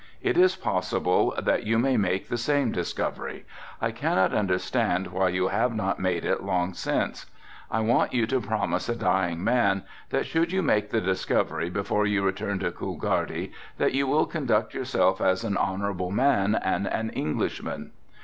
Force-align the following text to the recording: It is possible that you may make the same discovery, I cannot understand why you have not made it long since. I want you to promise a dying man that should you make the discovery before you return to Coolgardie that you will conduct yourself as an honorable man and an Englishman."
It 0.23 0.35
is 0.35 0.55
possible 0.55 1.35
that 1.39 1.63
you 1.67 1.77
may 1.77 1.95
make 1.95 2.27
the 2.27 2.37
same 2.39 2.71
discovery, 2.71 3.45
I 3.79 3.91
cannot 3.91 4.33
understand 4.33 5.05
why 5.11 5.29
you 5.29 5.49
have 5.49 5.75
not 5.75 5.99
made 5.99 6.25
it 6.25 6.41
long 6.41 6.73
since. 6.73 7.27
I 7.69 7.81
want 7.81 8.11
you 8.11 8.25
to 8.25 8.41
promise 8.41 8.89
a 8.89 8.95
dying 8.95 9.43
man 9.43 9.83
that 10.09 10.25
should 10.25 10.51
you 10.51 10.63
make 10.63 10.89
the 10.89 11.01
discovery 11.01 11.69
before 11.69 12.07
you 12.07 12.23
return 12.23 12.57
to 12.61 12.71
Coolgardie 12.71 13.51
that 13.77 13.93
you 13.93 14.07
will 14.07 14.25
conduct 14.25 14.73
yourself 14.73 15.21
as 15.21 15.43
an 15.43 15.55
honorable 15.55 16.09
man 16.09 16.55
and 16.55 16.87
an 16.87 17.11
Englishman." 17.11 17.91